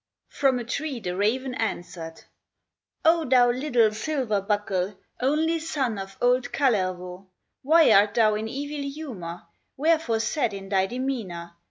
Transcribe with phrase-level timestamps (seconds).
[0.29, 2.23] From a tree the raven answered:
[3.05, 7.27] "O thou little silver buckle, Only son of old Kalervo,
[7.61, 9.43] Why art thou in evil humor,
[9.77, 11.53] Wherefore sad in thy demeanor?